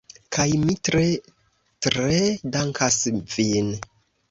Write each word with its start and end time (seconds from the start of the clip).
Kaj 0.35 0.45
mi 0.61 0.75
tre, 0.87 1.03
tre 1.87 2.17
dankas 2.57 3.01
vin. 3.37 3.73